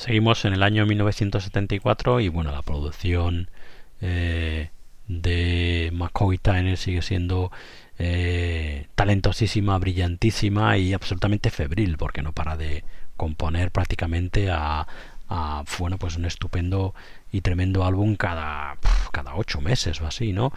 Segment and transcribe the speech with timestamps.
[0.00, 3.50] Seguimos en el año 1974 y bueno, la producción
[4.00, 4.70] eh,
[5.06, 7.52] de McCoy Tyner sigue siendo
[7.98, 12.82] eh, talentosísima, brillantísima y absolutamente febril porque no para de
[13.18, 14.86] componer prácticamente a,
[15.28, 16.94] a bueno pues un estupendo
[17.30, 18.78] y tremendo álbum cada
[19.12, 20.50] cada ocho meses o así, ¿no?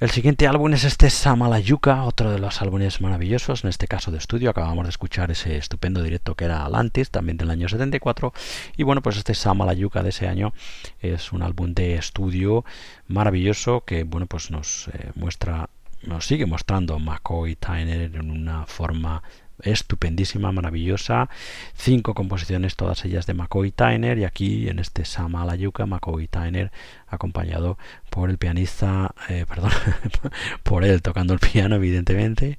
[0.00, 4.16] El siguiente álbum es este Samalayuka, otro de los álbumes maravillosos, en este caso de
[4.16, 4.48] estudio.
[4.48, 8.32] Acabamos de escuchar ese estupendo directo que era Atlantis, también del año 74.
[8.78, 10.54] Y bueno, pues este Samalayuka de ese año
[11.00, 12.64] es un álbum de estudio
[13.08, 15.68] maravilloso que bueno, pues nos eh, muestra,
[16.00, 19.22] nos sigue mostrando McCoy Tyner en una forma
[19.62, 21.28] estupendísima, maravillosa.
[21.74, 24.18] Cinco composiciones, todas ellas de McCoy Tyner.
[24.18, 26.72] Y aquí en este Sama la Yuca, McCoy Tyner,
[27.06, 27.78] acompañado
[28.10, 29.70] por el pianista, eh, perdón,
[30.62, 32.58] por él tocando el piano, evidentemente.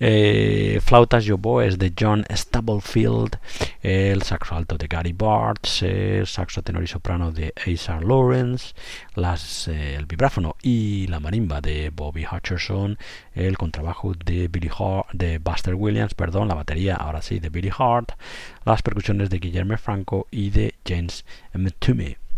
[0.00, 3.38] Eh, flautas y es de John Stubblefield.
[3.82, 5.82] El saxo alto de Gary Bartz.
[5.82, 8.74] El saxo tenor y soprano de Asa Lawrence.
[9.68, 12.98] Eh, el vibráfono y la marimba de Bobby Hutcherson.
[13.34, 17.70] El contrabajo de, Billy Hart, de Buster Williams perdón, la batería ahora sí de Billy
[17.76, 18.12] Hart,
[18.64, 22.29] las percusiones de Guillermo Franco y de James Mtume.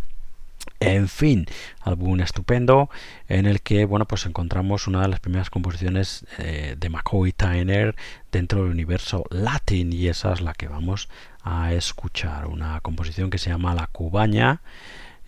[0.85, 1.47] En fin,
[1.81, 2.91] álbum estupendo
[3.29, 7.95] en el que bueno pues encontramos una de las primeras composiciones eh, de McCoy Tyner
[8.33, 11.09] dentro del universo latín y esa es la que vamos
[11.45, 14.61] a escuchar, una composición que se llama La Cubaña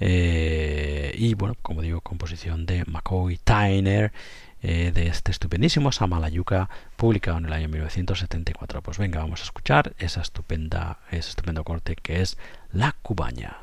[0.01, 4.13] eh, y bueno como digo composición de McCoy Tyner
[4.61, 8.83] eh, de este estupendísimo Samalayuca publicado en el año 1974.
[8.83, 12.39] Pues venga, vamos a escuchar esa estupenda, ese estupendo corte que es
[12.73, 13.59] La Cubaña.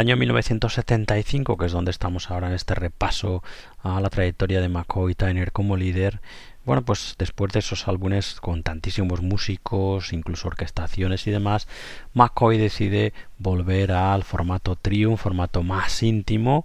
[0.00, 3.44] Año 1975, que es donde estamos ahora en este repaso
[3.82, 6.20] a la trayectoria de McCoy Tyner como líder,
[6.64, 11.68] bueno, pues después de esos álbumes con tantísimos músicos, incluso orquestaciones y demás,
[12.14, 16.64] McCoy decide volver al formato trio, un formato más íntimo,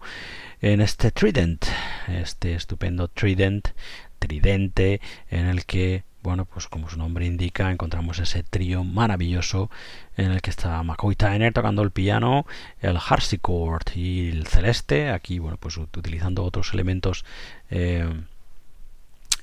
[0.61, 1.65] en este Trident,
[2.07, 3.69] este estupendo Trident,
[4.17, 9.69] tridente, en el que bueno, pues como su nombre indica, encontramos ese trío maravilloso
[10.17, 12.47] en el que está McCoy Tyner tocando el piano,
[12.81, 17.25] el harpsichord y el celeste, aquí, bueno, pues utilizando otros elementos
[17.69, 18.09] eh,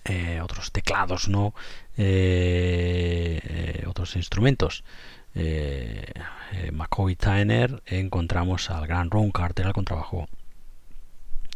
[0.05, 1.55] eh, otros teclados, ¿no?
[1.97, 4.83] Eh, otros instrumentos.
[6.73, 10.29] McCoy Tyner encontramos al gran Ron Carter al contrabajo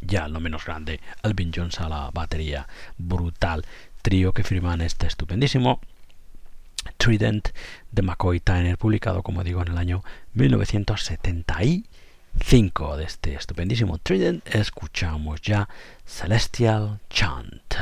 [0.00, 2.68] ya lo menos grande, Alvin Jones a la batería
[2.98, 3.64] brutal
[4.06, 5.80] trío que firman este estupendísimo
[6.96, 7.48] Trident
[7.90, 12.96] de McCoy Tyner, publicado, como digo, en el año 1975.
[12.98, 15.68] De este estupendísimo Trident escuchamos ya
[16.04, 17.74] Celestial Chant.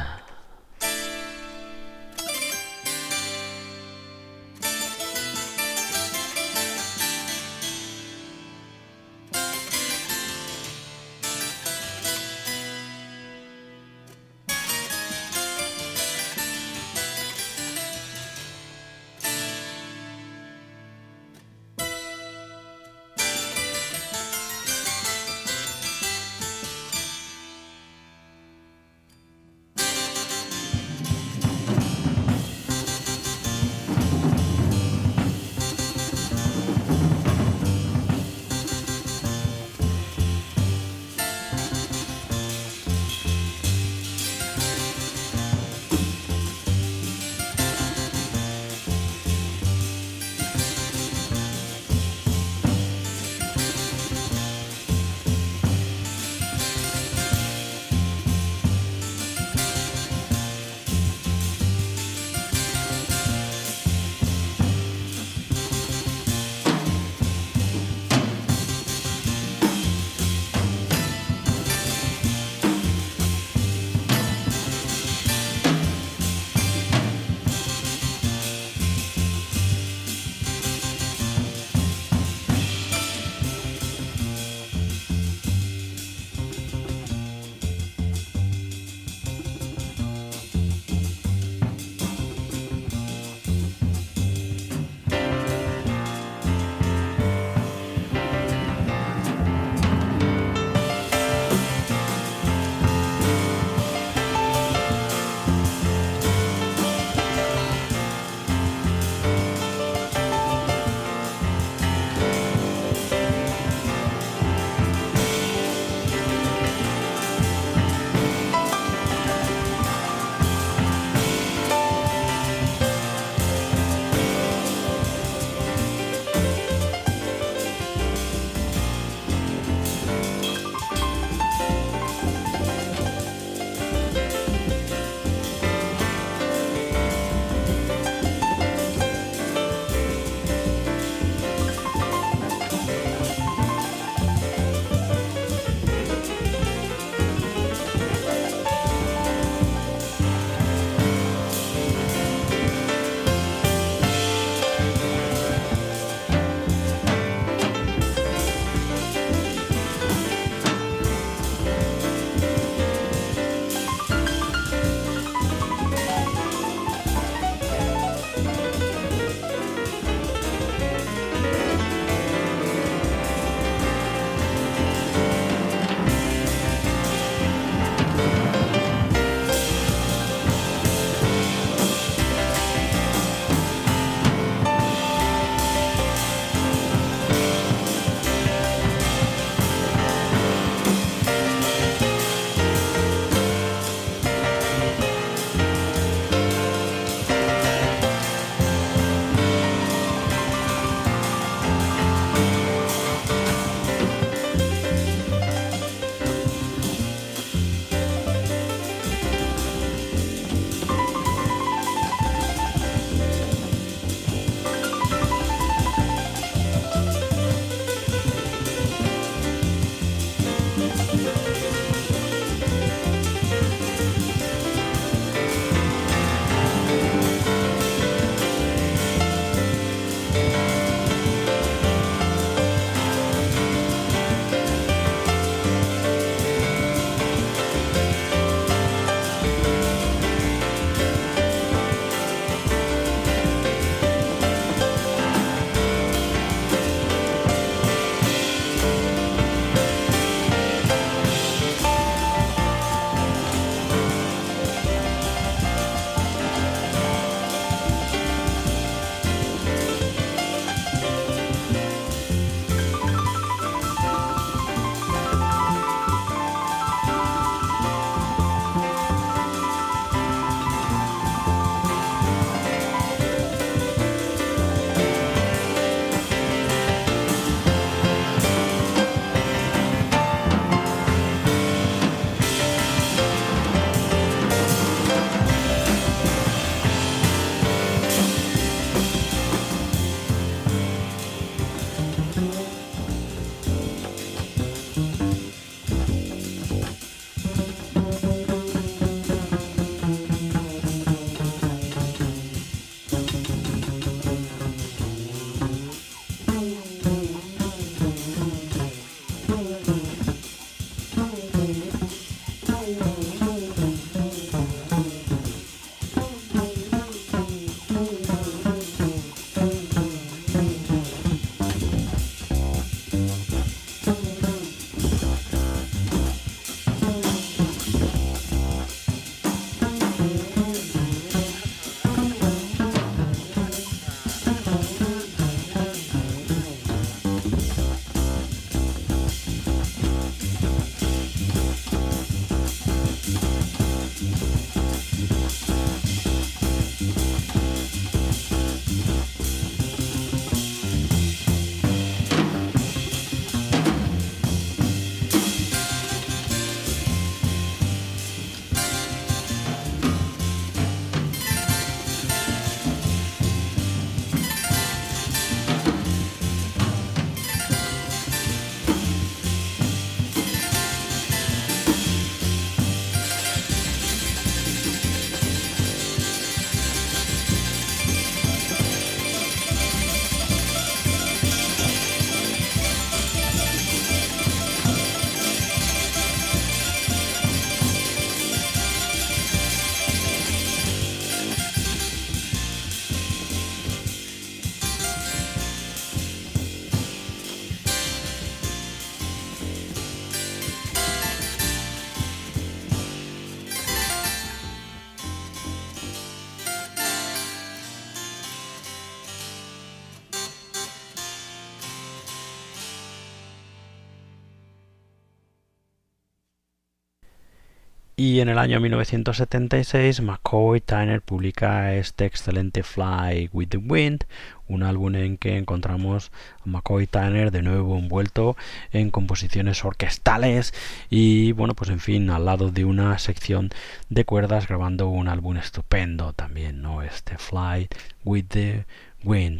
[418.26, 424.24] Y en el año 1976 McCoy Tyner publica este excelente Fly with the Wind,
[424.66, 428.56] un álbum en que encontramos a McCoy Tyner de nuevo envuelto
[428.92, 430.72] en composiciones orquestales
[431.10, 433.68] y bueno pues en fin al lado de una sección
[434.08, 437.88] de cuerdas grabando un álbum estupendo también no este Fly
[438.24, 438.86] with the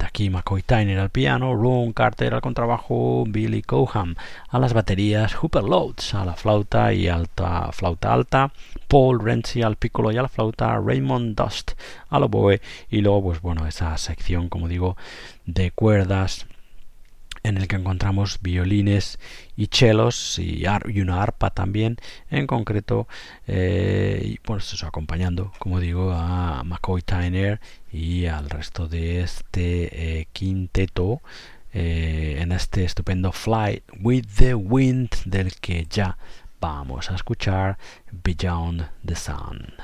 [0.05, 4.15] Aquí McCoy Tyner al piano, Ron Carter al contrabajo, Billy Coham
[4.51, 8.53] a las baterías, Hooper Loads a la flauta y alta flauta alta,
[8.89, 11.73] Paul Renzi al piccolo y a la flauta, Raymond Dust
[12.11, 14.99] al oboe y luego pues bueno esa sección como digo
[15.47, 16.47] de cuerdas
[17.45, 19.21] en el que encontramos violines
[19.55, 20.65] y chelos y,
[21.01, 21.99] una arpa también,
[22.31, 23.07] en concreto,
[23.47, 27.61] eh, y pues eso, acompañando, como digo, a McCoy Tyner
[27.93, 31.21] y al resto de este eh, quinteto
[31.73, 36.17] eh, en este estupendo Flight with the Wind del que ya
[36.61, 37.77] vamos a escuchar
[38.11, 39.75] Beyond the Sun.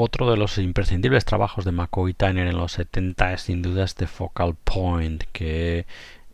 [0.00, 4.06] Otro de los imprescindibles trabajos de McCoy Tyner en los 70 es sin duda este
[4.06, 5.86] Focal Point, que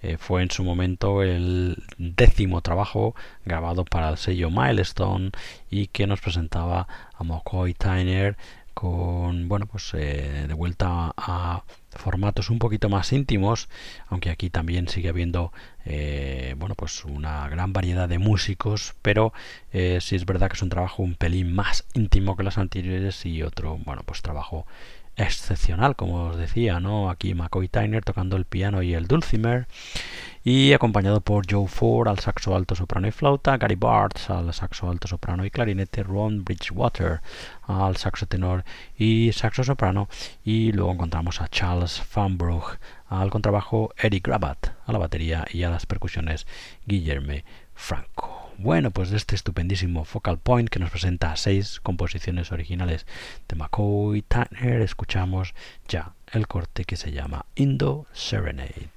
[0.03, 3.15] eh, fue en su momento el décimo trabajo
[3.47, 5.31] grabado para el sello Milestone
[5.71, 8.37] y que nos presentaba a McCoy Tyner
[8.75, 13.69] con bueno pues eh, de vuelta a formatos un poquito más íntimos
[14.09, 15.53] aunque aquí también sigue habiendo
[15.85, 19.33] eh, bueno pues una gran variedad de músicos pero
[19.73, 23.25] eh, sí es verdad que es un trabajo un pelín más íntimo que los anteriores
[23.25, 24.67] y otro bueno pues trabajo
[25.17, 29.67] excepcional como os decía no aquí McCoy Tyner tocando el piano y el dulcimer.
[30.47, 34.91] Y acompañado por Joe Ford al saxo alto, soprano y flauta, Gary Bartz al saxo
[34.91, 37.23] alto, soprano y clarinete, Ron Bridgewater
[37.63, 38.63] al saxo tenor
[38.99, 40.09] y saxo soprano.
[40.45, 45.71] Y luego encontramos a Charles Fanbrook al contrabajo, Eric Grabat a la batería y a
[45.71, 46.47] las percusiones
[46.85, 47.43] Guillermo
[47.75, 48.34] Franco.
[48.57, 53.05] Bueno, pues de este estupendísimo Focal Point que nos presenta seis composiciones originales
[53.49, 55.55] de McCoy Tanner, escuchamos
[55.89, 58.91] ya el corte que se llama Indo Serenade.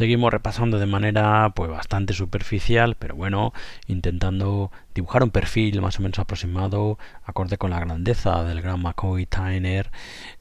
[0.00, 3.52] Seguimos repasando de manera pues bastante superficial, pero bueno,
[3.86, 9.26] intentando dibujar un perfil más o menos aproximado, acorde con la grandeza del gran McCoy
[9.26, 9.90] Tyner.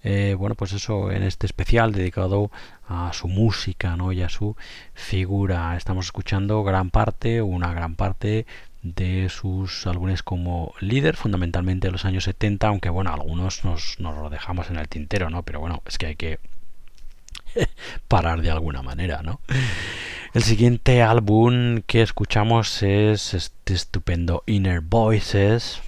[0.02, 2.52] Eh, bueno, pues eso en este especial dedicado
[2.88, 4.14] a su música ¿no?
[4.14, 4.56] y a su
[4.94, 5.76] figura.
[5.76, 8.46] Estamos escuchando gran parte, una gran parte
[8.82, 14.18] de sus álbumes como líder, fundamentalmente de los años 70, aunque bueno, algunos nos, nos
[14.18, 15.44] lo dejamos en el tintero, ¿no?
[15.44, 16.40] Pero bueno, es que hay que
[18.08, 19.40] parar de alguna manera, ¿no?
[20.34, 25.82] El siguiente álbum que escuchamos es este estupendo Inner Voices,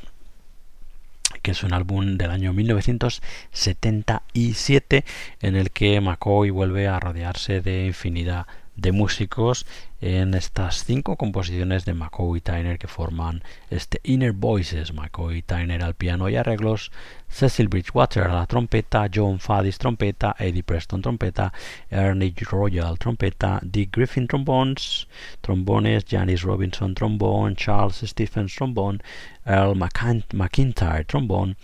[1.41, 5.05] que es un álbum del año 1977
[5.41, 9.65] en el que McCoy vuelve a rodearse de infinidad de músicos
[10.01, 15.93] en estas cinco composiciones de McCoy Tyner que forman este Inner Voices, McCoy Tyner al
[15.93, 16.91] piano y arreglos,
[17.29, 21.53] Cecil Bridgewater a la trompeta, John Fadis trompeta, Eddie Preston trompeta,
[21.89, 25.07] Ernie Royal trompeta, Dick Griffin trombones,
[25.39, 28.99] trombones, Janice Robinson trombone, Charles Stephens trombone,
[29.45, 31.55] Earl McIntyre trombone,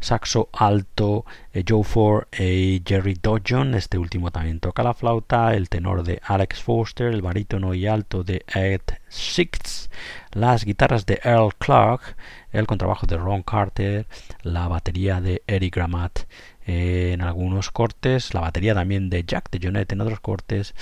[0.00, 5.68] saxo alto, eh, Joe Ford y Jerry Dodgeon, este último también toca la flauta, el
[5.68, 9.90] tenor de Alex Foster, el barítono alto de Ed Six,
[10.32, 12.16] las guitarras de Earl Clark,
[12.52, 14.06] el contrabajo de Ron Carter,
[14.42, 16.20] la batería de Eric Gramat
[16.68, 20.74] eh, en algunos cortes, la batería también de Jack de Jonet en otros cortes,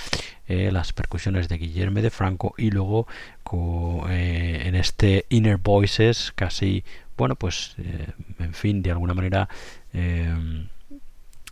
[0.49, 3.07] eh, las percusiones de Guillermo de Franco y luego
[4.09, 6.83] eh, en este Inner Voices casi,
[7.15, 7.75] bueno, pues
[8.39, 9.47] en fin, de alguna manera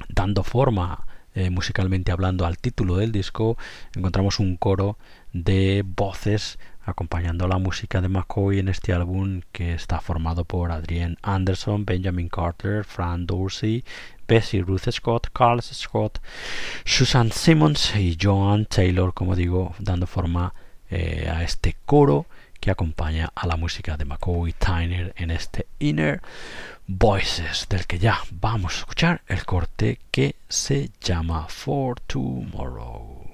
[0.10, 1.08] dando forma
[1.50, 3.58] musicalmente hablando al título del disco,
[3.96, 4.98] encontramos un coro
[5.36, 11.18] de voces acompañando la música de McCoy en este álbum que está formado por Adrienne
[11.24, 13.84] Anderson, Benjamin Carter, Fran Dorsey,
[14.28, 16.20] Bessie Ruth Scott, Carlos Scott,
[16.86, 20.54] Susan Simmons y Joan Taylor, como digo, dando forma
[20.90, 22.28] eh, a este coro
[22.62, 26.22] que acompaña a la música de McCoy Tyner en este Inner
[26.88, 33.26] Voices, del que ya vamos a escuchar el corte que se llama For Tomorrow.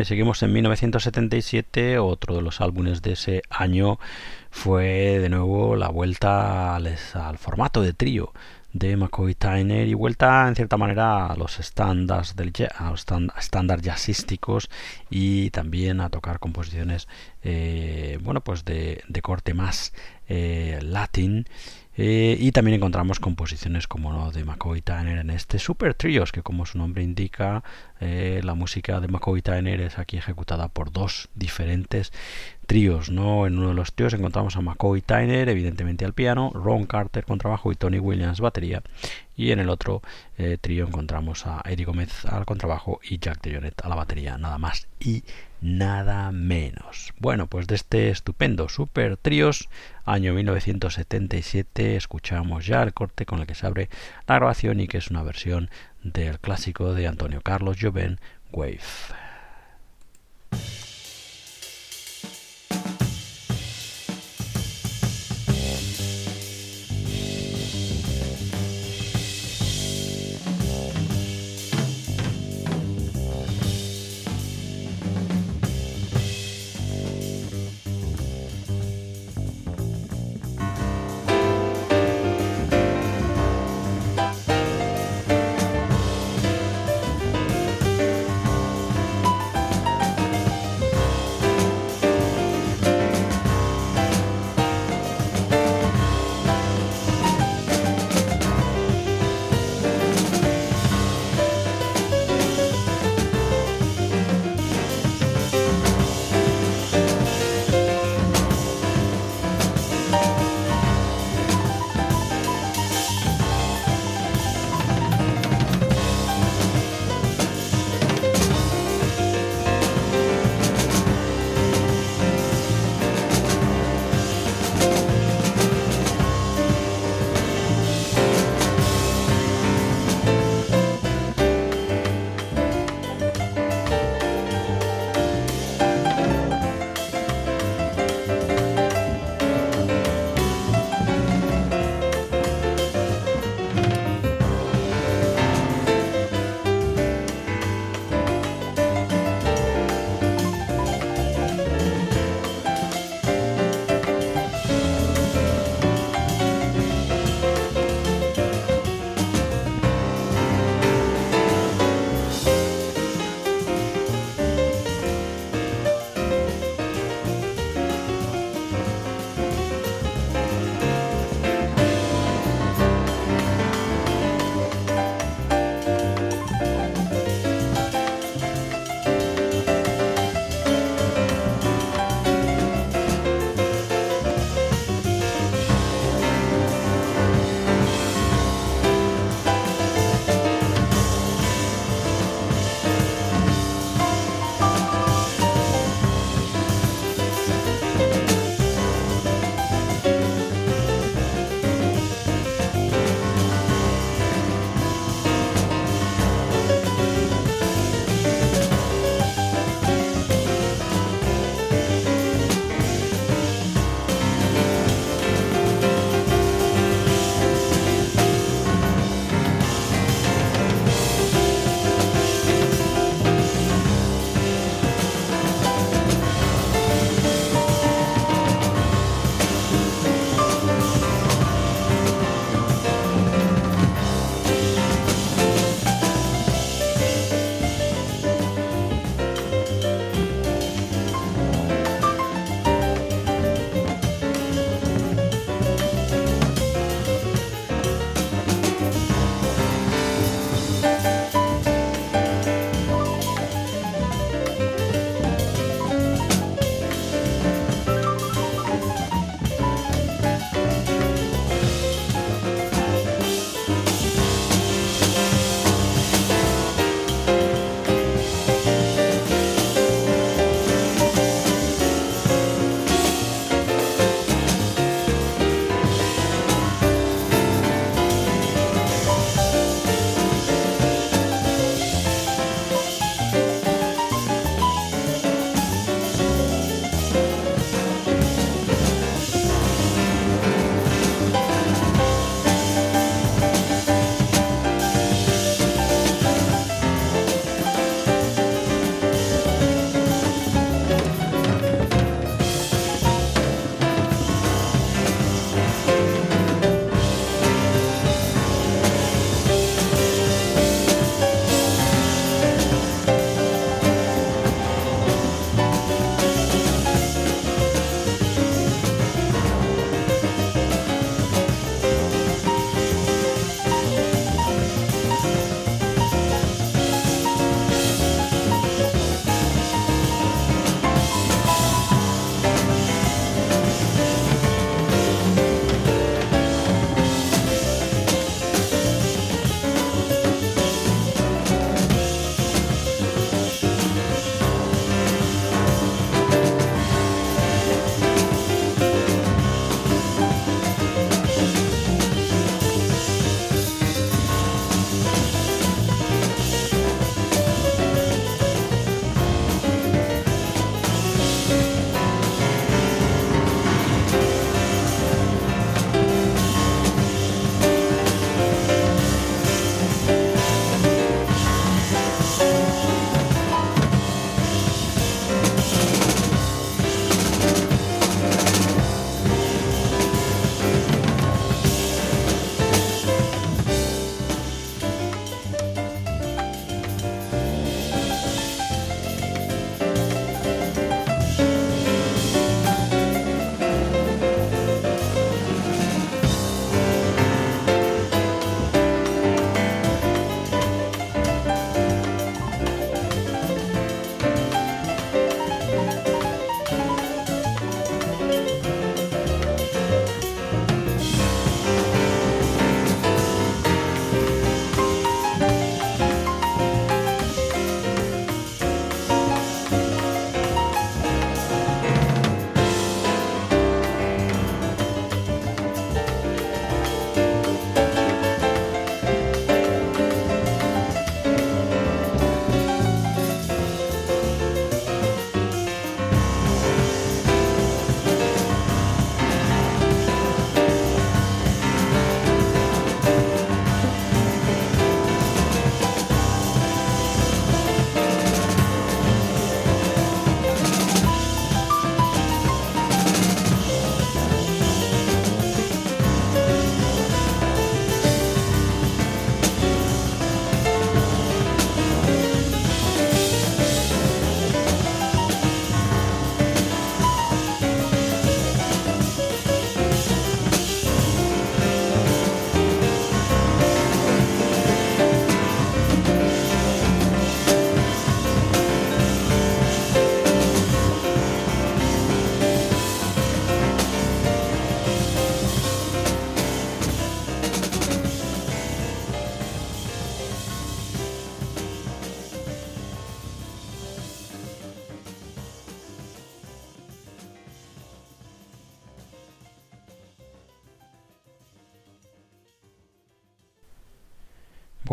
[0.00, 1.98] Y seguimos en 1977.
[1.98, 3.98] Otro de los álbumes de ese año
[4.50, 6.96] fue de nuevo la vuelta al,
[7.38, 8.32] formato de trío
[8.72, 12.34] de McCoy Tyner y vuelta en cierta manera a los estándares
[13.82, 14.68] jazzísticos
[15.10, 17.06] y también a tocar composiciones
[17.42, 19.92] eh, bueno pues de, corte más
[20.28, 21.46] eh, latín
[21.96, 26.42] eh, y también encontramos composiciones como no de McCoy Tyner en este Super Trios, que
[26.42, 27.62] como su nombre indica,
[28.00, 32.12] eh, la música de McCoy Tyner es aquí ejecutada por dos diferentes
[32.66, 33.10] tríos.
[33.10, 33.46] ¿no?
[33.46, 37.38] En uno de los tríos encontramos a McCoy Tyner, evidentemente al piano, Ron Carter con
[37.38, 38.82] trabajo y Tony Williams batería.
[39.36, 40.02] Y en el otro
[40.38, 44.58] eh, trío encontramos a Eddie Gómez al contrabajo y Jack DeJohnette a la batería, nada
[44.58, 45.24] más y
[45.60, 47.14] nada menos.
[47.18, 49.68] Bueno, pues de este estupendo Super Tríos,
[50.04, 53.88] año 1977, escuchamos ya el corte con el que se abre
[54.26, 55.70] la grabación y que es una versión
[56.02, 58.18] del clásico de Antonio Carlos Joven,
[58.52, 58.80] Wave.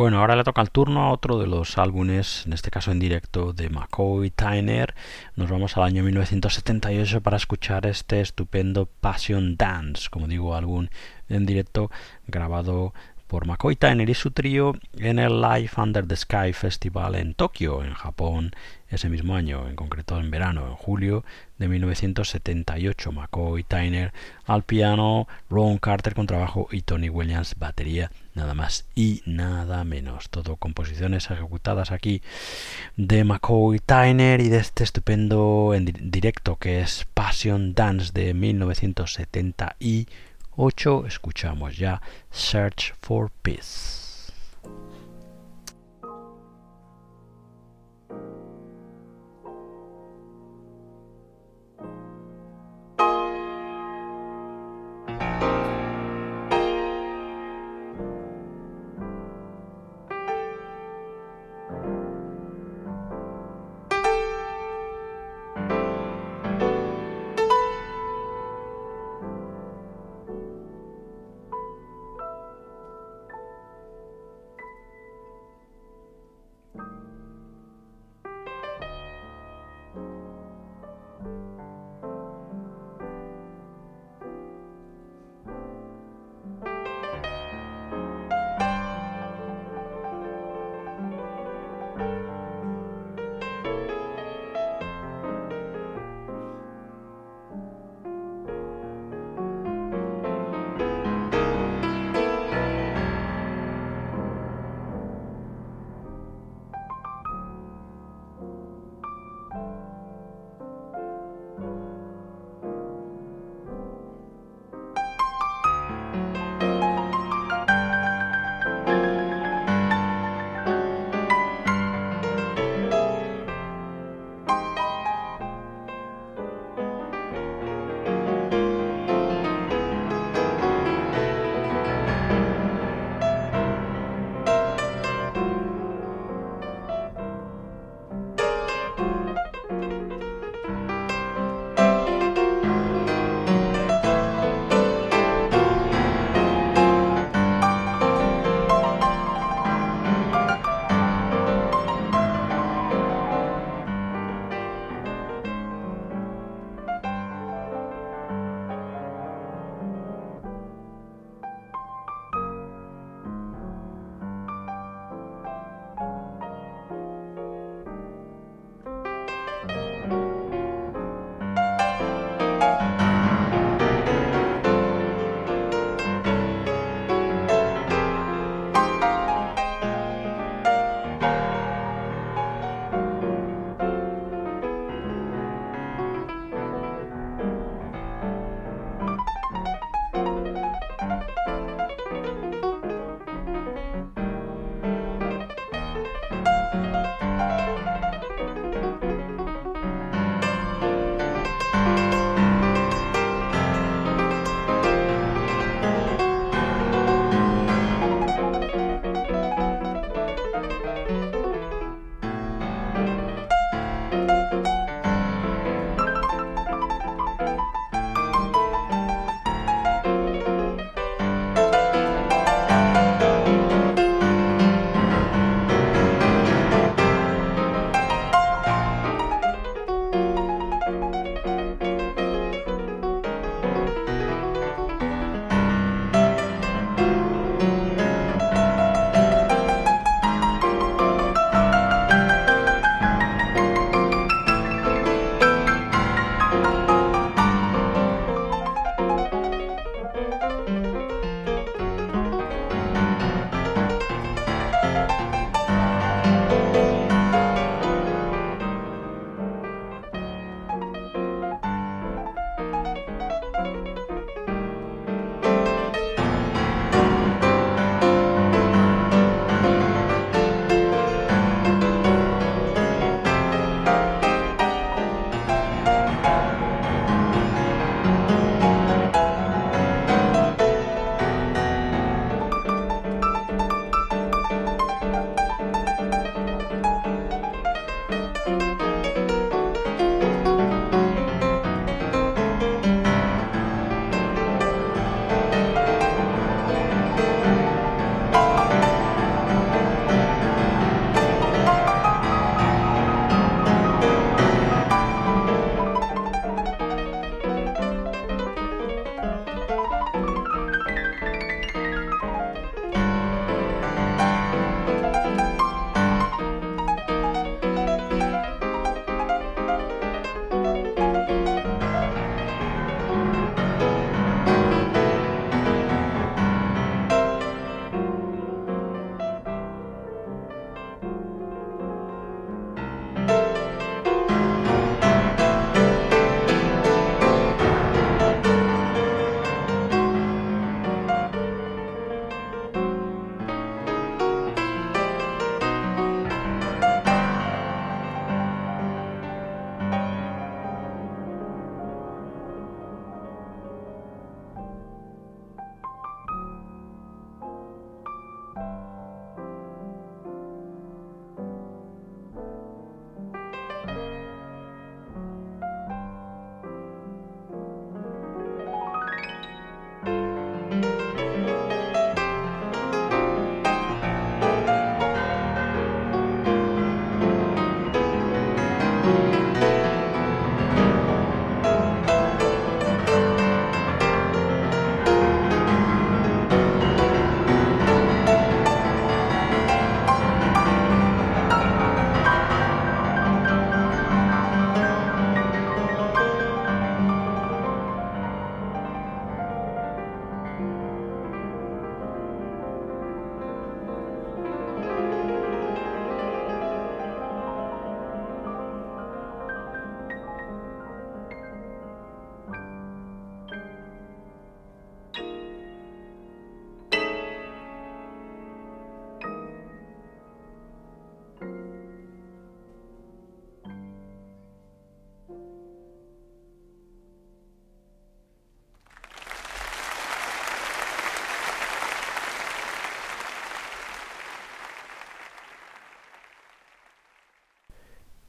[0.02, 2.98] Bueno, ahora le toca el turno a otro de los álbumes, en este caso en
[2.98, 4.96] directo, de McCoy Tyner.
[5.36, 10.88] Nos vamos al año 1978 para escuchar este estupendo Passion Dance, como digo, álbum
[11.30, 11.92] en directo
[12.26, 12.96] grabado
[13.32, 17.82] por McCoy Tyner y su trío en el Live Under the Sky Festival en Tokio,
[17.82, 18.52] en Japón,
[18.90, 21.24] ese mismo año, en concreto en verano, en julio
[21.58, 23.14] de 1978.
[23.14, 24.12] McCoy Tyner
[24.46, 30.30] al piano, Ron Carter con trabajo y Tony Williams batería, nada más y nada menos.
[30.30, 32.22] Todo composiciones ejecutadas aquí
[32.98, 40.12] de McCoy Tyner y de este estupendo en directo que es Passion Dance de 1978
[40.58, 44.11] 8 escuchamos ya Search for Peace.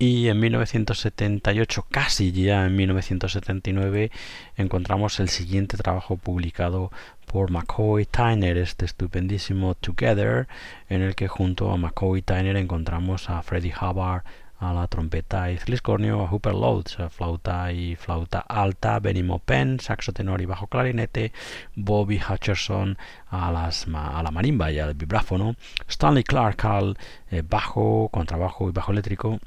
[0.03, 4.11] Y en 1978, casi ya en 1979,
[4.57, 6.91] encontramos el siguiente trabajo publicado
[7.25, 10.49] por McCoy Tyner, este estupendísimo Together,
[10.89, 14.25] en el que junto a McCoy Tyner encontramos a Freddie Hubbard
[14.59, 19.79] a la trompeta y fliscornio, a Hooper Loads, a flauta y flauta alta, Benny Maupin,
[19.79, 21.33] saxo tenor y bajo clarinete,
[21.77, 22.99] Bobby Hutcherson
[23.31, 25.55] a, las, a la marimba y al vibráfono,
[25.87, 26.99] Stanley Clark al
[27.31, 29.39] eh, bajo, contrabajo y bajo eléctrico,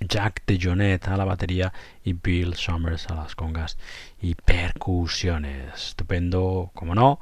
[0.00, 1.72] Jack DeJohnette a la batería
[2.04, 3.78] y Bill Summers a las congas
[4.20, 5.74] y percusiones.
[5.74, 7.20] Estupendo, como no.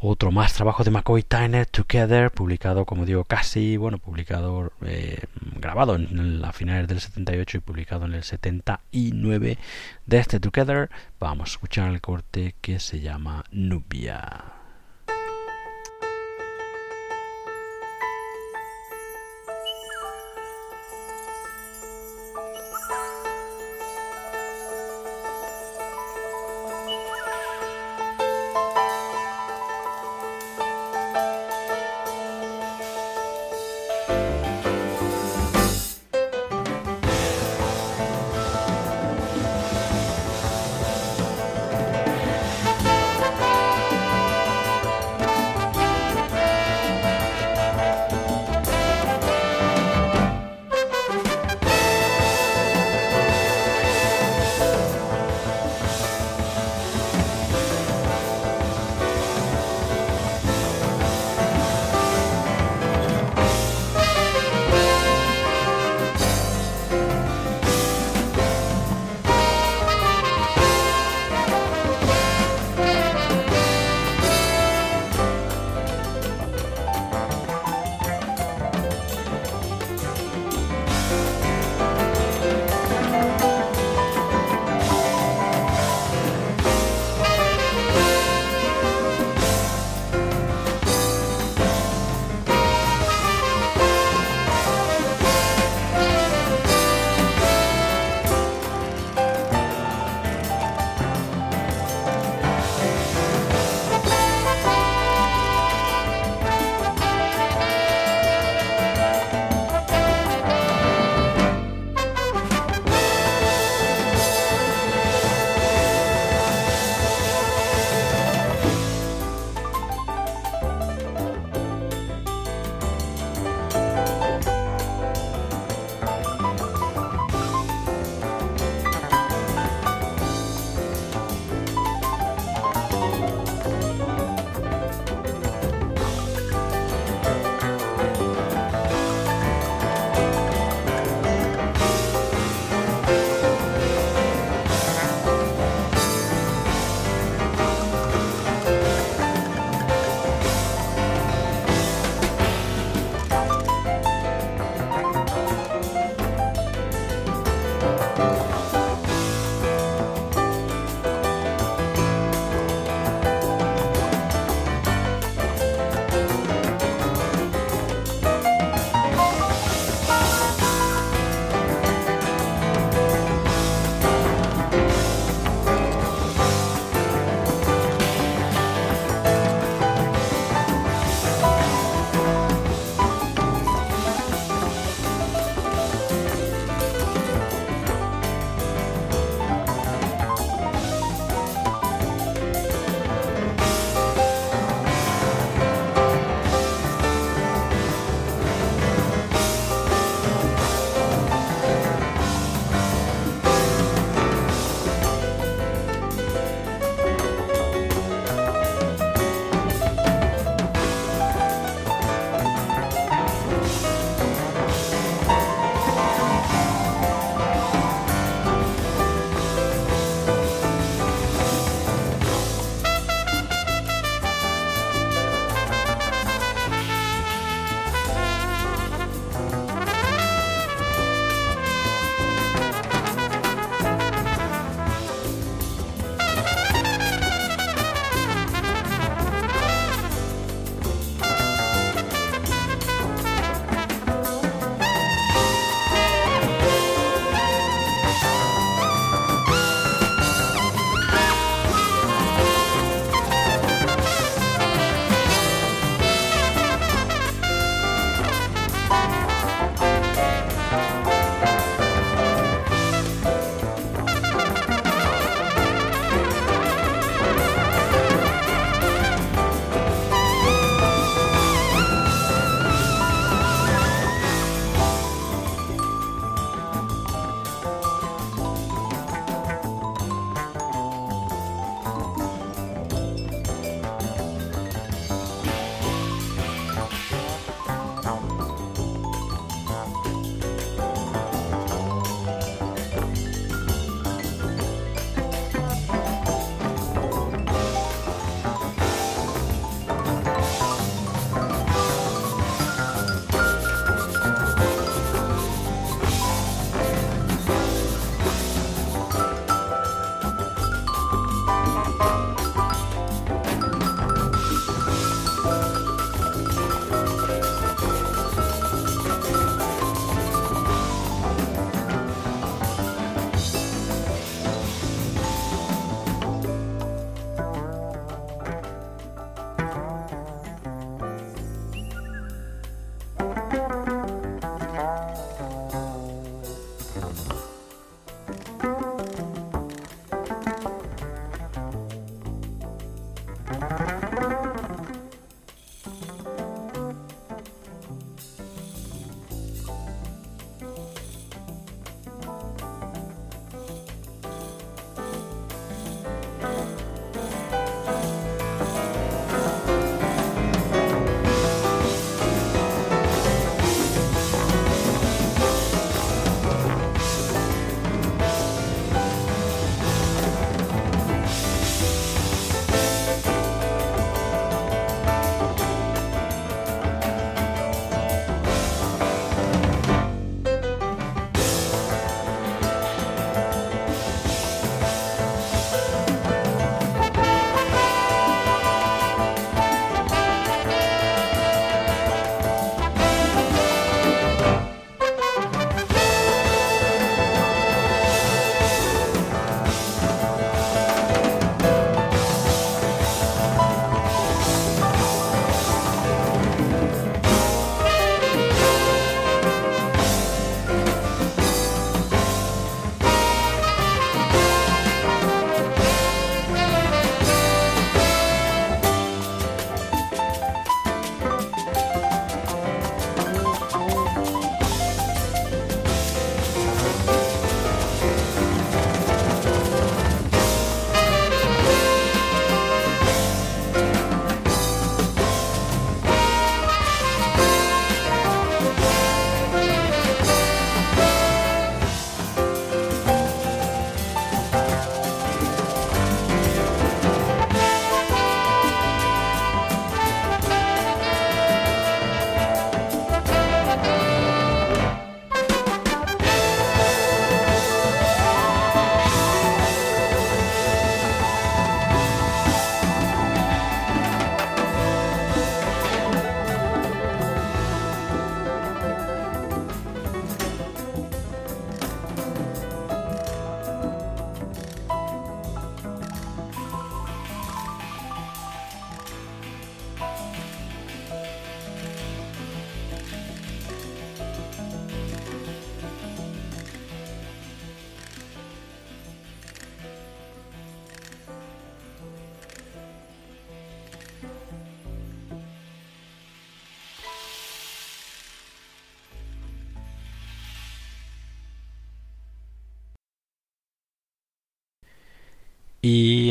[0.00, 5.24] Otro más trabajo de McCoy Tyner, Together, publicado, como digo, casi, bueno, publicado, eh,
[5.56, 9.58] grabado en, la finales del 78 y publicado en el 79
[10.06, 10.90] de este Together.
[11.18, 14.53] Vamos a escuchar el corte que se llama Nubia.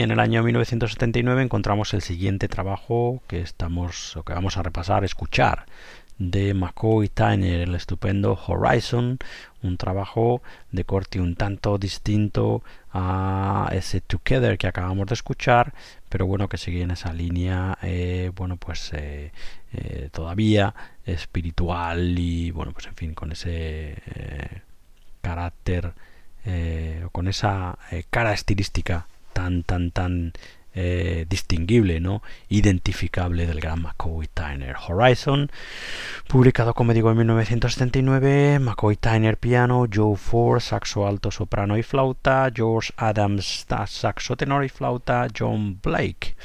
[0.03, 5.03] En el año 1979 encontramos el siguiente trabajo que estamos o que vamos a repasar,
[5.03, 5.65] escuchar
[6.17, 9.17] de McCoy Tyner, el estupendo Horizon,
[9.61, 10.41] un trabajo
[10.71, 15.73] de corte un tanto distinto a ese Together que acabamos de escuchar,
[16.09, 19.31] pero bueno, que sigue en esa línea, eh, bueno, pues eh,
[19.73, 20.75] eh, todavía
[21.05, 23.95] espiritual y bueno, pues en fin, con ese
[25.21, 25.93] carácter
[27.13, 27.77] con esa
[28.09, 30.33] cara estilística tan, tan, tan
[30.75, 32.23] eh, distinguible, ¿no?
[32.49, 34.75] identificable del gran McCoy Tyner.
[34.87, 35.51] Horizon,
[36.27, 42.49] publicado como digo en 1979, McCoy Tyner piano, Joe Ford saxo alto, soprano y flauta,
[42.51, 46.35] George Adams saxo tenor y flauta, John Blake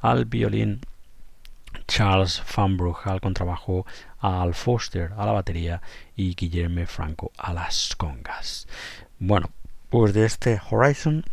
[0.00, 0.80] al violín,
[1.88, 3.84] Charles Fanbrook al contrabajo,
[4.20, 5.82] Al Foster a la batería
[6.14, 8.68] y Guillermo Franco a las congas.
[9.18, 9.50] Bueno,
[9.90, 11.24] pues de este Horizon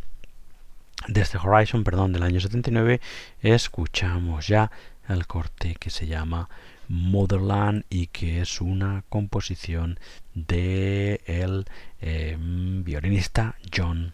[1.07, 2.99] de este Horizon, perdón, del año 79,
[3.41, 4.71] escuchamos ya
[5.07, 6.49] el corte que se llama
[6.87, 9.99] Motherland y que es una composición
[10.33, 11.21] de
[12.01, 14.13] em, violinista John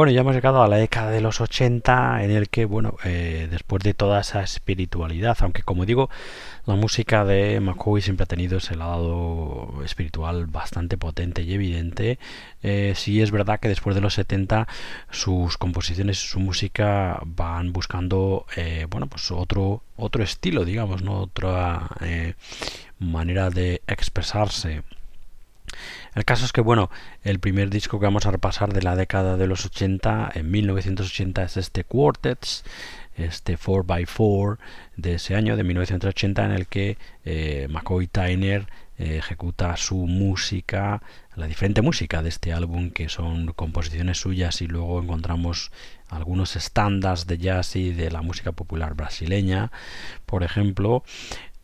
[0.00, 3.48] Bueno, ya hemos llegado a la década de los 80 en el que, bueno, eh,
[3.50, 6.08] después de toda esa espiritualidad, aunque como digo,
[6.64, 12.18] la música de McCoy siempre ha tenido ese lado espiritual bastante potente y evidente,
[12.62, 14.68] eh, sí es verdad que después de los 70
[15.10, 21.18] sus composiciones, su música van buscando, eh, bueno, pues otro, otro estilo, digamos, ¿no?
[21.18, 21.90] Otra
[22.98, 24.82] manera de expresarse.
[26.14, 26.90] El caso es que, bueno,
[27.22, 31.42] el primer disco que vamos a repasar de la década de los 80, en 1980,
[31.44, 32.64] es este Quartets,
[33.14, 34.58] este 4x4
[34.96, 38.66] de ese año, de 1980, en el que eh, McCoy Tyner
[38.98, 41.02] eh, ejecuta su música,
[41.36, 45.70] la diferente música de este álbum, que son composiciones suyas, y luego encontramos
[46.08, 49.70] algunos estándares de jazz y de la música popular brasileña,
[50.26, 51.04] por ejemplo,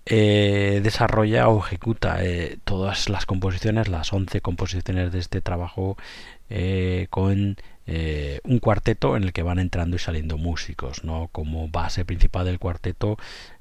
[0.09, 5.97] eh, desarrolla o ejecuta eh, todas las composiciones, las 11 composiciones de este trabajo
[6.49, 7.57] eh, con
[8.45, 11.05] un cuarteto en el que van entrando y saliendo músicos.
[11.05, 11.29] ¿no?
[11.33, 13.17] Como base principal del cuarteto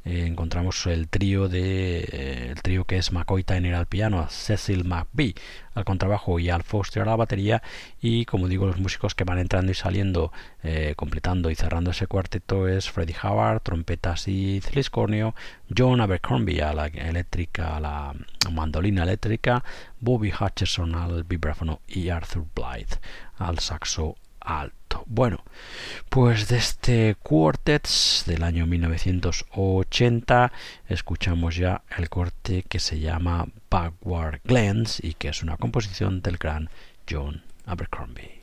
[0.05, 4.85] eh, encontramos el trío de eh, el trío que es McCoy Tyner al piano, Cecil
[4.85, 5.35] McBee
[5.73, 7.61] al contrabajo y Al Foster a la batería.
[7.99, 10.31] Y como digo los músicos que van entrando y saliendo
[10.95, 15.35] completando y cerrando ese cuarteto es Freddie Howard, trompetas y Corneo,
[15.75, 18.13] John Abercrombie a la eléctrica, a la
[18.51, 19.63] mandolina eléctrica,
[19.99, 22.99] Bobby Hutcherson al vibráfono y Arthur Blythe
[23.37, 24.15] al saxo
[24.45, 25.03] alto.
[25.07, 25.43] Bueno,
[26.09, 30.51] pues de este Quartets del año 1980
[30.87, 36.37] escuchamos ya el corte que se llama Backward Glance y que es una composición del
[36.37, 36.69] gran
[37.09, 38.41] John Abercrombie.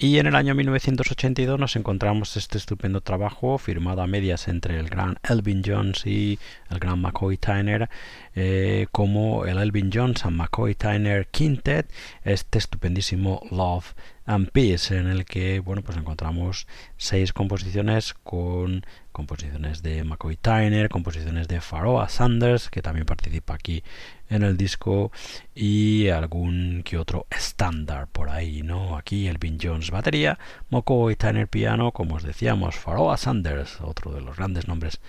[0.00, 4.88] Y en el año 1982 nos encontramos este estupendo trabajo firmado a medias entre el
[4.88, 6.38] gran Elvin Jones y
[6.70, 7.90] el gran McCoy Tyner,
[8.36, 11.90] eh, como el Elvin Jones and McCoy Tyner Quintet,
[12.22, 13.96] este estupendísimo Love
[14.28, 16.66] and Peace, en el que bueno pues encontramos
[16.98, 23.82] seis composiciones con composiciones de McCoy Tyner, composiciones de Pharoah Sanders, que también participa aquí
[24.28, 25.10] en el disco,
[25.54, 28.96] y algún que otro estándar por ahí, ¿no?
[28.96, 30.38] Aquí Elvin Jones batería,
[30.70, 35.00] McCoy Tyner piano, como os decíamos, Pharoah Sanders, otro de los grandes nombres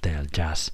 [0.00, 0.72] del jazz,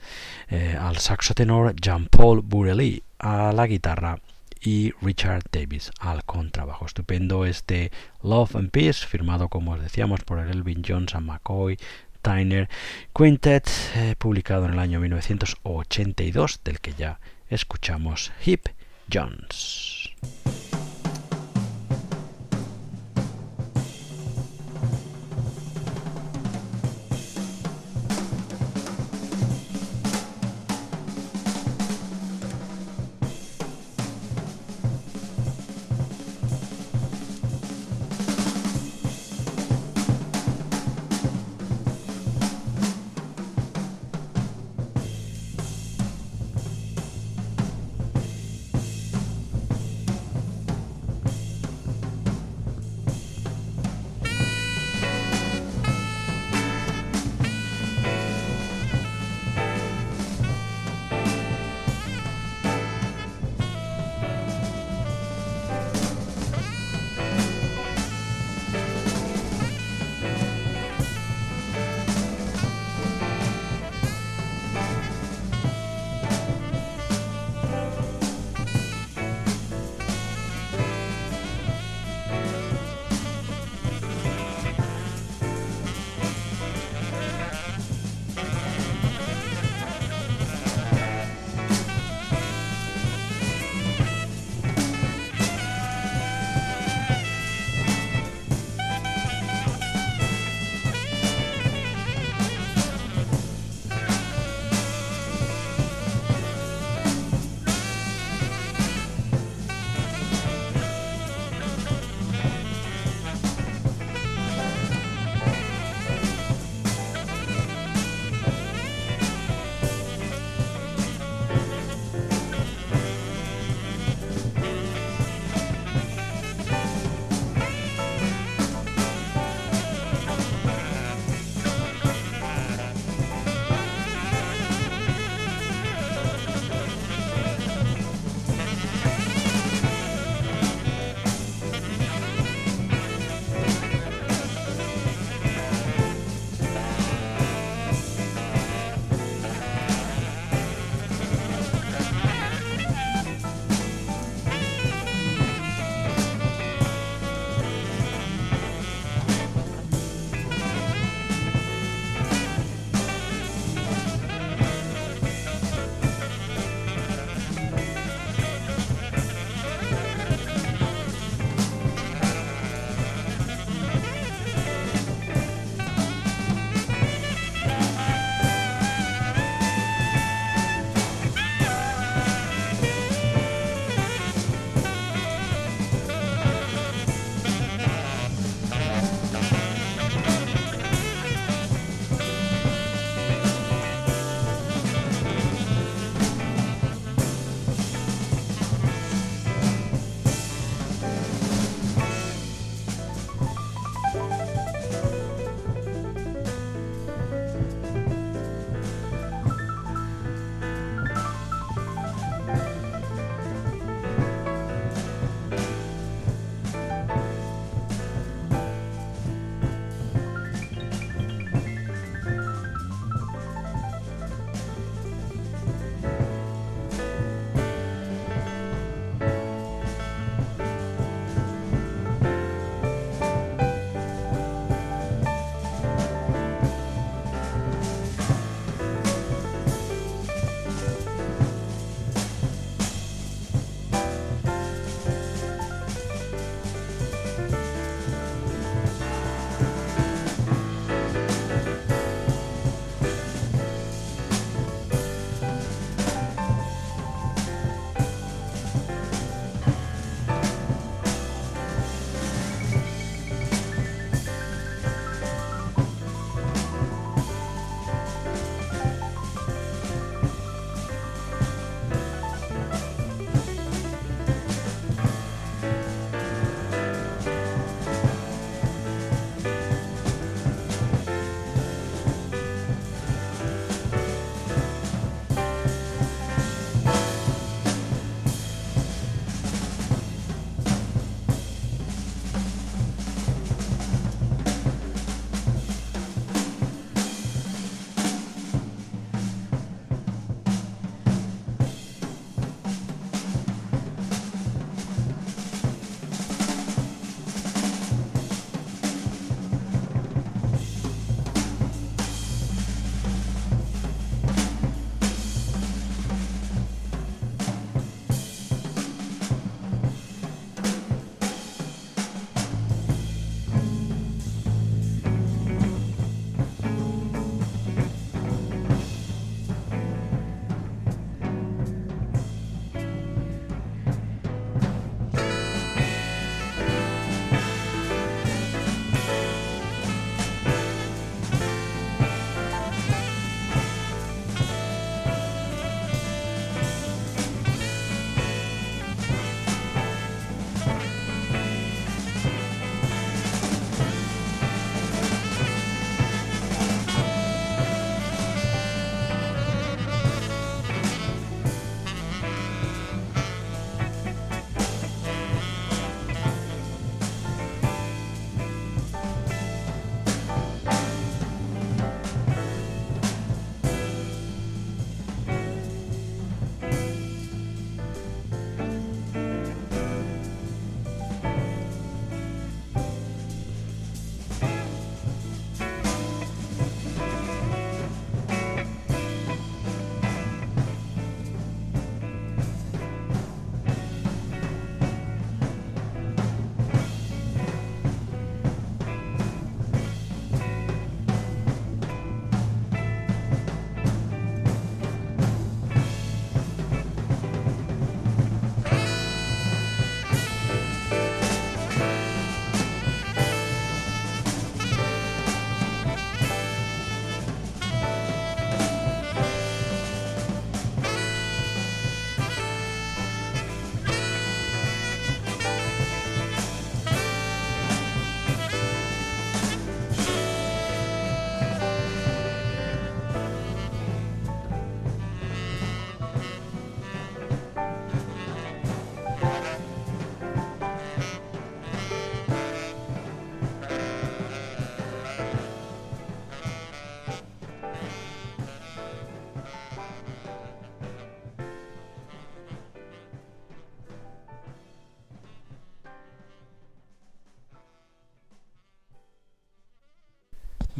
[0.49, 4.21] eh, al saxo tenor Jean-Paul Burely, a la guitarra
[4.65, 6.87] y Richard Davis al contrabajo.
[6.87, 7.93] Estupendo este
[8.23, 11.79] Love and Peace, firmado como os decíamos por Elvin Jones and McCoy
[12.23, 12.69] Tyner
[13.15, 17.21] Quintet, eh, publicado en el año 1982, del que ya
[17.51, 18.69] escuchamos Hip
[19.13, 19.94] Jones.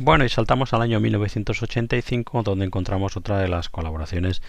[0.05, 4.43] Bueno, y saltamos al año 1985, donde encontramos otra de las colaboraciones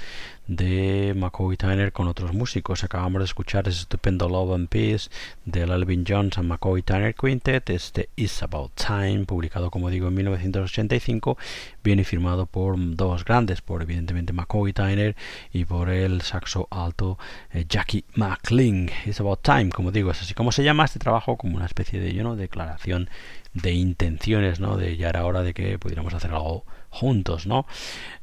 [0.65, 2.83] de McCoy Tyner con otros músicos.
[2.83, 5.09] Acabamos de escuchar ese estupendo Love and Peace
[5.45, 7.69] de Elvin Jones and McCoy Tyner Quintet.
[7.69, 11.37] Este Is About Time, publicado, como digo, en 1985,
[11.83, 15.15] viene firmado por dos grandes, por evidentemente McCoy Tyner
[15.53, 17.19] y por el saxo alto
[17.53, 18.89] eh, Jackie McLean.
[19.05, 21.99] Is About Time, como digo, es así como se llama este trabajo, como una especie
[21.99, 23.09] de you declaración
[23.53, 24.77] de intenciones, ¿no?
[24.77, 26.65] De ya era hora de que pudiéramos hacer algo
[26.95, 27.65] juntos, ¿no?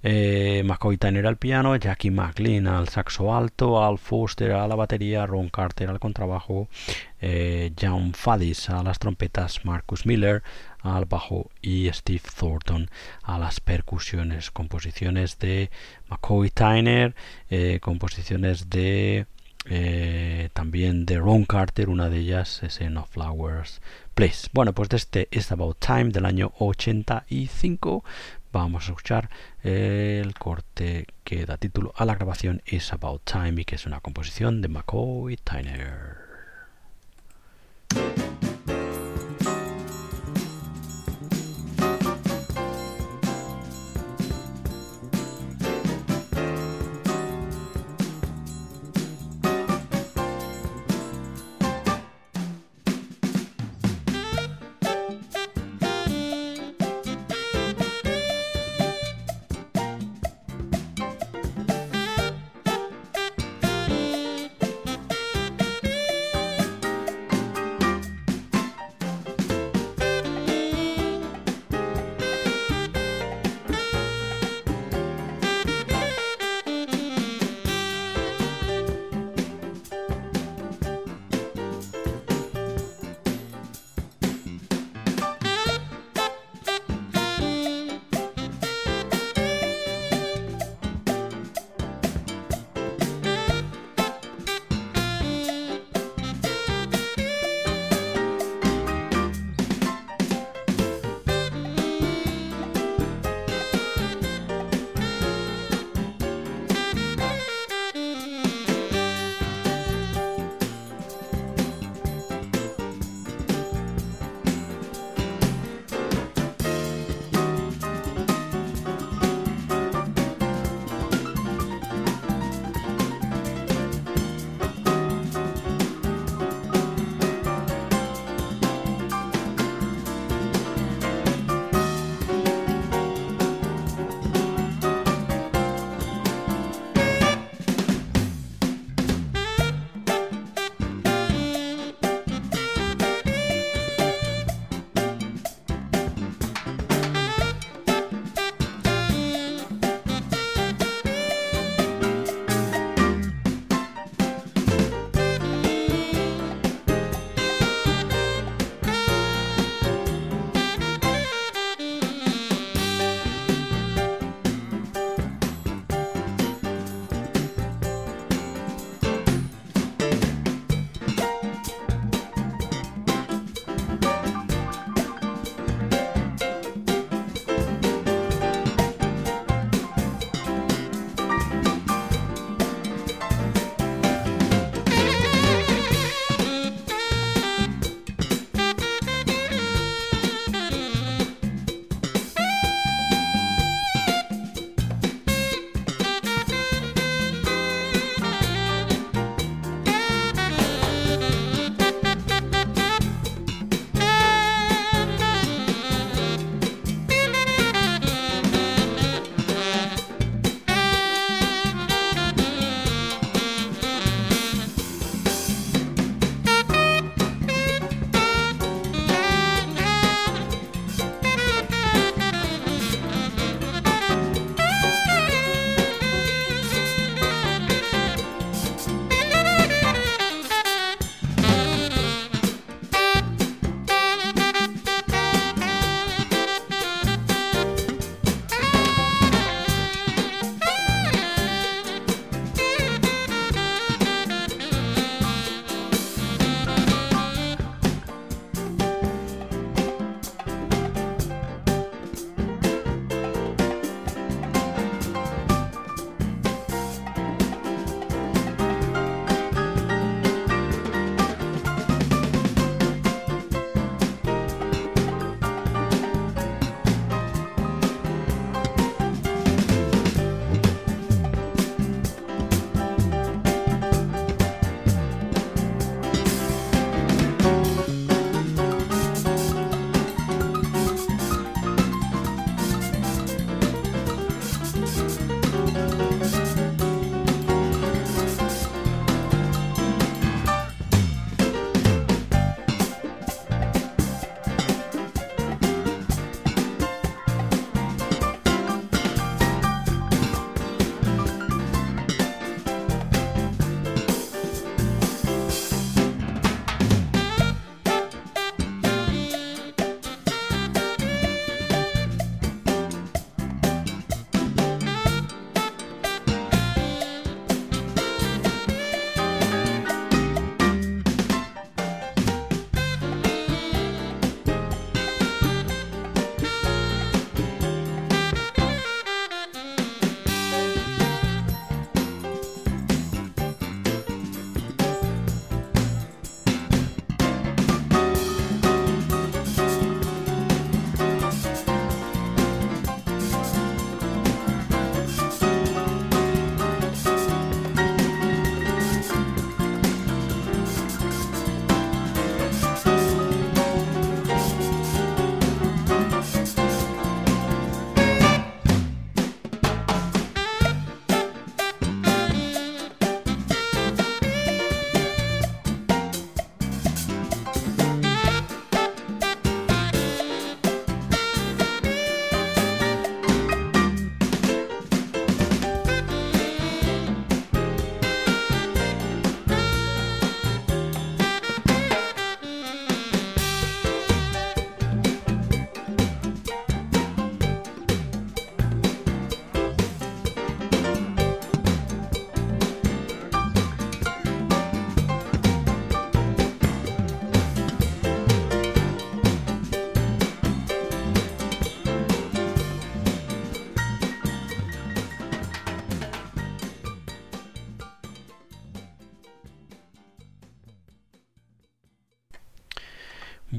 [0.02, 5.26] Eh, McCoy Tyner al piano, Jackie McLean al saxo alto, Al Foster a la batería,
[5.26, 6.68] Ron Carter al contrabajo,
[7.20, 10.42] eh, John Faddis a las trompetas, Marcus Miller
[10.80, 12.90] al bajo y Steve Thornton
[13.22, 14.50] a las percusiones.
[14.50, 15.70] Composiciones de
[16.08, 17.14] McCoy Tyner,
[17.50, 19.26] eh, composiciones de
[19.66, 23.80] eh, también de Ron Carter, una de ellas es en Flowers
[24.14, 24.48] Place.
[24.52, 28.04] Bueno, pues de este It's About Time del año 85
[28.52, 29.30] vamos a escuchar
[29.62, 34.00] el corte que da título a la grabación It's About Time y que es una
[34.00, 36.22] composición de McCoy Tyner.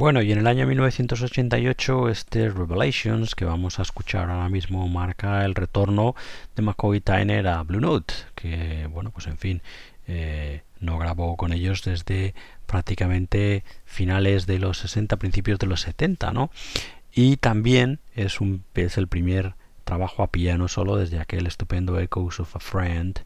[0.03, 5.45] Bueno, y en el año 1988 este Revelations que vamos a escuchar ahora mismo marca
[5.45, 6.13] el retorno
[6.57, 9.61] de McCoy Tyner a Blue Note, que bueno, pues en fin,
[10.05, 12.35] eh, no grabó con ellos desde
[12.65, 16.51] prácticamente finales de los 60, principios de los 70, ¿no?
[17.13, 19.55] Y también es, un, es el primer
[19.85, 23.19] trabajo a piano solo desde aquel estupendo Echoes of a Friend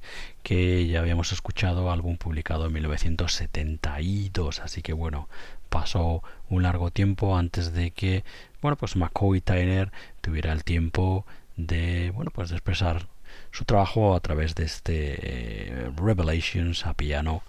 [0.44, 4.60] que ya habíamos escuchado, álbum publicado en 1972.
[4.60, 5.28] Así que bueno,
[5.68, 8.24] pasó un largo tiempo antes de que
[8.62, 9.92] bueno pues McCoy Tyner
[10.22, 11.26] tuviera el tiempo
[11.56, 13.08] de bueno pues de expresar
[13.52, 17.44] su trabajo a través de este eh, Revelations a piano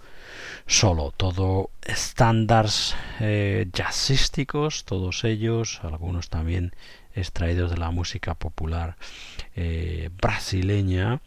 [0.65, 1.13] solo.
[1.15, 6.73] Todo estándares eh, jazzísticos todos ellos algunos también
[7.13, 8.95] extraídos de la música popular
[9.55, 11.21] eh, brasileña.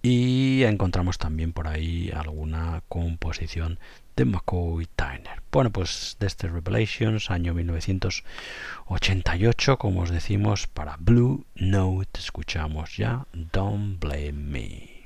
[0.00, 3.80] Y encontramos también por ahí alguna composición
[4.18, 5.42] de McCoy Tyner.
[5.52, 13.28] Bueno, pues de este Revelations, año 1988, como os decimos, para Blue Note escuchamos ya
[13.32, 14.98] Don't Blame Me.